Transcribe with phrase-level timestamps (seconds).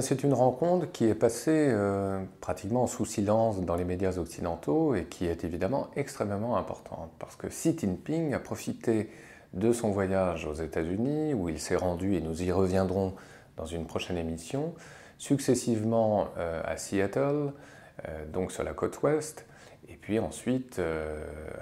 [0.00, 5.04] c'est une rencontre qui est passée euh, pratiquement sous silence dans les médias occidentaux et
[5.04, 7.10] qui est évidemment extrêmement importante.
[7.18, 9.10] Parce que Xi Jinping a profité
[9.52, 13.14] de son voyage aux États-Unis où il s'est rendu, et nous y reviendrons
[13.56, 14.74] dans une prochaine émission,
[15.18, 17.52] successivement euh, à Seattle,
[18.08, 19.46] euh, donc sur la côte ouest,
[19.88, 20.80] et puis ensuite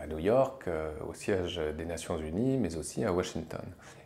[0.00, 0.68] à New York,
[1.08, 3.62] au siège des Nations Unies, mais aussi à Washington.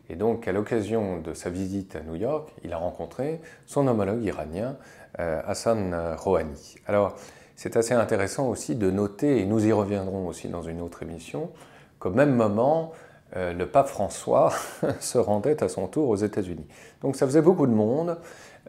[0.08, 4.22] Et donc, à l'occasion de sa visite à New York, il a rencontré son homologue
[4.22, 4.76] iranien,
[5.18, 6.76] euh, Hassan Rouhani.
[6.86, 7.16] Alors,
[7.56, 11.50] c'est assez intéressant aussi de noter, et nous y reviendrons aussi dans une autre émission,
[11.98, 12.92] qu'au même moment,
[13.34, 14.52] euh, le pape François
[15.00, 16.66] se rendait à son tour aux États-Unis.
[17.02, 18.18] Donc ça faisait beaucoup de monde,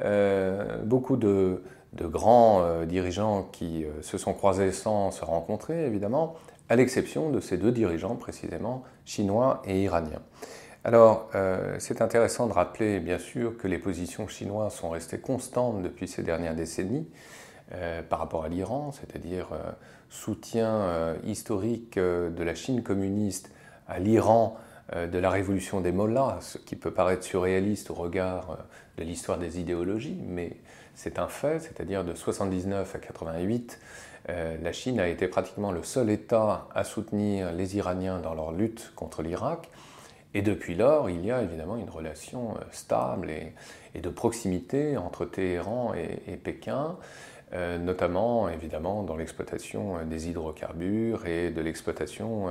[0.01, 1.61] euh, beaucoup de,
[1.97, 6.35] de grands dirigeants qui se sont croisés sans se rencontrer, évidemment,
[6.69, 10.21] à l'exception de ces deux dirigeants précisément, chinois et iraniens.
[10.83, 15.81] Alors, euh, c'est intéressant de rappeler, bien sûr, que les positions chinoises sont restées constantes
[15.81, 17.07] depuis ces dernières décennies
[17.73, 19.71] euh, par rapport à l'Iran, c'est-à-dire euh,
[20.09, 23.51] soutien historique de la Chine communiste
[23.89, 24.55] à l'Iran
[24.95, 28.57] de la révolution des mollahs, ce qui peut paraître surréaliste au regard
[28.97, 30.53] de l'histoire des idéologies, mais
[30.95, 33.79] c'est un fait, c'est-à-dire de 79 à 88,
[34.27, 38.93] la Chine a été pratiquement le seul État à soutenir les Iraniens dans leur lutte
[38.95, 39.69] contre l'Irak.
[40.33, 43.53] Et depuis lors, il y a évidemment une relation euh, stable et,
[43.99, 51.51] de proximité entre Téhéran et, Pékin, euh, notamment évidemment dans l'exploitation euh, des hydrocarbures et
[51.51, 52.47] de l'exploitation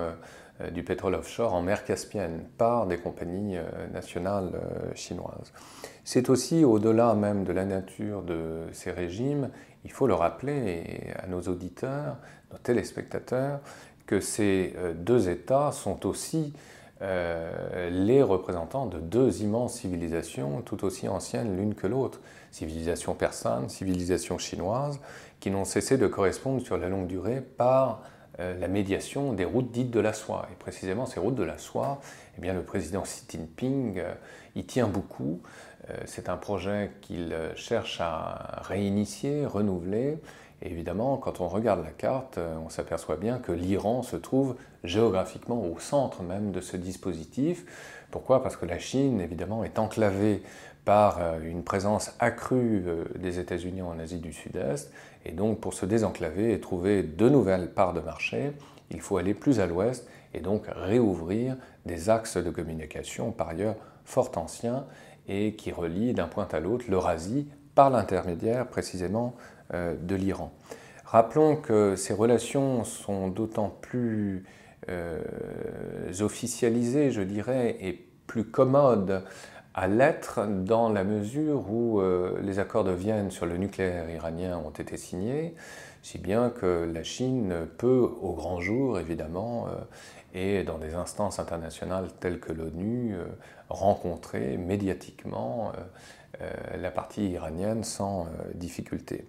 [0.73, 3.59] du pétrole offshore en mer Caspienne par des compagnies
[3.93, 4.59] nationales
[4.95, 5.53] chinoises.
[6.03, 9.51] C'est aussi au-delà même de la nature de ces régimes,
[9.85, 12.17] il faut le rappeler à nos auditeurs,
[12.51, 13.61] nos téléspectateurs,
[14.07, 16.55] que ces deux États sont aussi
[17.03, 22.21] euh, les représentants de deux immenses civilisations tout aussi anciennes l'une que l'autre,
[22.51, 24.99] civilisation persane, civilisation chinoise,
[25.39, 28.03] qui n'ont cessé de correspondre sur la longue durée par
[28.41, 30.49] euh, la médiation des routes dites de la soie.
[30.51, 32.01] Et précisément ces routes de la soie,
[32.39, 34.15] eh bien, le président Xi Jinping euh,
[34.55, 35.41] y tient beaucoup.
[36.05, 40.19] C'est un projet qu'il cherche à réinitier, renouveler.
[40.63, 45.63] Évidemment, quand on regarde la carte, euh, on s'aperçoit bien que l'Iran se trouve géographiquement
[45.63, 47.65] au centre même de ce dispositif.
[48.11, 48.43] Pourquoi?
[48.43, 50.43] Parce que la Chine, évidemment, est enclavée
[50.87, 54.91] par euh, une présence accrue euh, des États-Unis en Asie du Sud-Est.
[55.27, 58.53] Et donc, pour se désenclaver et trouver de nouvelles parts de marché,
[58.91, 63.77] il faut aller plus à l'ouest et donc réouvrir des axes de communication, par ailleurs
[64.05, 64.87] fort anciens,
[65.29, 69.37] et qui relient d'un point à l'autre l'Eurasie par l'intermédiaire précisément
[69.73, 70.53] euh, de l'Iran.
[71.05, 74.45] Rappelons que ces relations sont d'autant plus
[74.89, 75.21] euh,
[76.21, 77.93] officialisées, je dirais, et
[78.27, 79.23] plus commodes
[79.77, 84.59] à l'être dans la mesure où euh, les accords de Vienne sur le nucléaire iranien
[84.59, 85.55] ont été signés,
[86.03, 89.69] si bien que la Chine peut, au grand jour évidemment,
[90.35, 93.17] et dans des instances internationales telles que l'ONU,
[93.69, 95.73] rencontrer médiatiquement
[96.43, 99.25] euh, la partie iranienne sans euh, difficulté.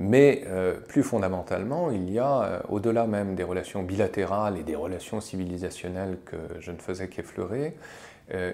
[0.00, 5.20] Mais euh, plus fondamentalement, il y a, au-delà même des relations bilatérales et des relations
[5.20, 7.76] civilisationnelles que je ne faisais qu'effleurer,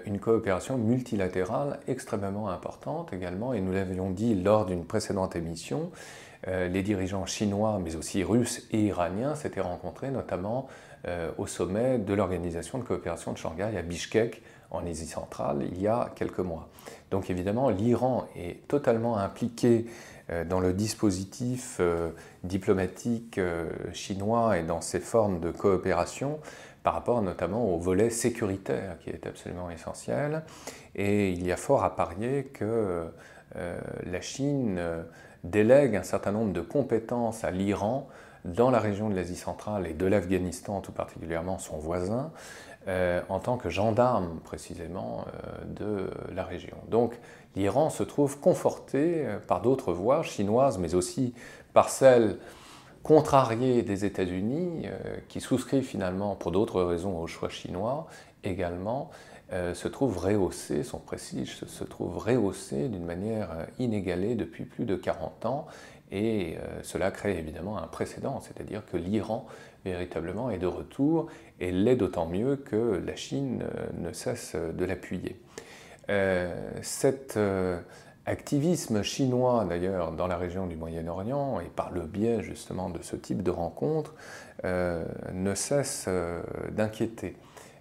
[0.07, 5.91] une coopération multilatérale extrêmement importante également, et nous l'avions dit lors d'une précédente émission,
[6.47, 10.69] les dirigeants chinois, mais aussi russes et iraniens s'étaient rencontrés notamment
[11.37, 15.87] au sommet de l'Organisation de coopération de Shanghai à Bishkek en Asie centrale il y
[15.87, 16.69] a quelques mois.
[17.11, 19.87] Donc évidemment, l'Iran est totalement impliqué
[20.31, 22.11] euh, dans le dispositif euh,
[22.45, 26.39] diplomatique euh, chinois et dans ses formes de coopération
[26.83, 30.43] par rapport notamment au volet sécuritaire qui est absolument essentiel.
[30.95, 33.05] Et il y a fort à parier que
[33.55, 34.81] la Chine
[35.45, 38.09] délègue un certain nombre de compétences à l'Iran
[38.45, 42.31] dans la région de l'Asie centrale et de l'Afghanistan tout particulièrement, son voisin,
[42.87, 46.77] euh, en tant que gendarme précisément euh, de la région.
[46.89, 47.19] Donc
[47.57, 51.35] l'Iran se trouve conforté euh, par d'autres voies chinoises, mais aussi
[51.75, 52.39] par celles
[53.03, 54.87] contrariées des États-Unis,
[55.29, 58.07] qui souscrivent finalement pour d'autres raisons au choix chinois
[58.45, 59.11] également,
[59.51, 65.47] se trouve rehaussé, son prestige se trouve rehaussé d'une manière inégalée depuis plus de 40
[65.47, 65.67] ans,
[66.11, 69.47] et cela crée évidemment un précédent, c'est-à-dire que l'Iran
[69.85, 71.29] véritablement est de retour
[71.61, 75.41] et l'est d'autant mieux que la Chine euh, ne cesse de l'appuyer.
[76.11, 76.81] Euh,
[77.37, 77.81] euh,
[78.29, 83.17] activisme chinois d'ailleurs dans la région du Moyen-Orient et par le biais justement de ce
[83.17, 84.15] type de rencontres
[84.65, 86.09] ne cesse
[86.73, 87.37] d'inquiéter.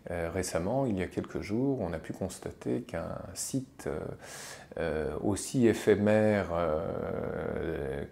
[0.10, 3.90] Récemment, il y a quelques jours, on a pu constater qu'un site
[5.24, 6.48] aussi éphémère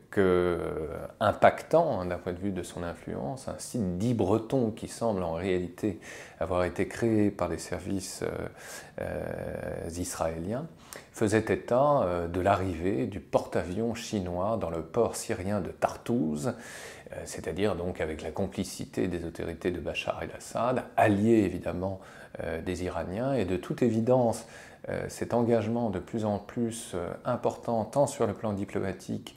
[0.09, 0.59] que
[1.19, 5.33] impactant d'un point de vue de son influence, un site dit breton qui semble en
[5.33, 5.99] réalité
[6.39, 8.23] avoir été créé par des services
[9.95, 10.67] israéliens,
[11.15, 17.15] faisait état euh, de l'arrivée du porte-avions chinois dans le port syrien de Tartouz, euh,
[17.23, 21.84] c'est-à-dire donc avec la complicité des autorités de Bachar el-Assad, alliés évidemment
[22.43, 24.45] euh, des Iraniens, et de toute évidence,
[25.07, 26.95] cet engagement de plus en plus
[27.25, 29.35] important, tant sur le plan diplomatique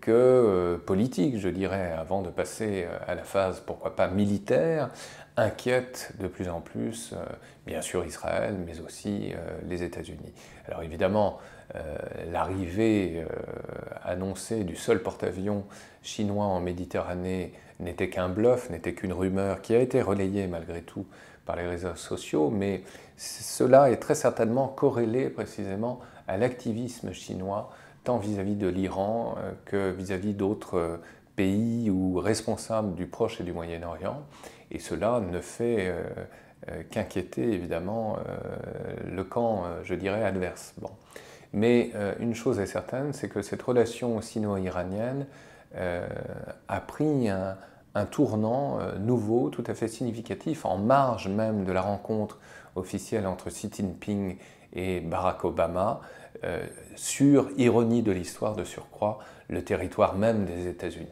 [0.00, 4.90] que politique, je dirais, avant de passer à la phase, pourquoi pas militaire,
[5.38, 7.24] inquiète de plus en plus, euh,
[7.66, 9.36] bien sûr Israël, mais aussi euh,
[9.66, 10.32] les États-Unis.
[10.66, 11.57] Alors évidemment, euh,
[12.32, 13.24] l'arrivée
[14.02, 15.64] annoncée du seul porte-avions
[16.02, 21.06] chinois en Méditerranée n'était qu'un bluff, n'était qu'une rumeur qui a été relayée malgré tout
[21.44, 22.82] par les réseaux sociaux, mais
[23.16, 27.70] cela est très certainement corrélé précisément à l'activisme chinois,
[28.04, 29.36] tant vis-à-vis de l'Iran
[29.66, 31.00] que vis-à-vis d'autres
[31.38, 34.24] pays ou responsables du Proche et du Moyen-Orient.
[34.72, 36.02] Et cela ne fait euh,
[36.68, 38.36] euh, qu'inquiéter évidemment euh,
[39.08, 40.74] le camp, je dirais, adverse.
[41.52, 45.26] Mais une chose est certaine, c'est que cette relation sino-iranienne
[45.74, 47.56] a pris un,
[48.10, 52.38] tournant nouveau, tout à fait significatif, en marge même de la rencontre
[52.76, 54.36] officielle entre Xi Jinping
[54.74, 56.02] et Barack Obama,
[56.96, 59.18] sur, ironie de l'histoire de surcroît,
[59.48, 61.08] le territoire même des États-Unis.